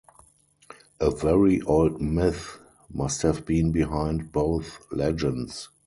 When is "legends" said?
4.91-5.69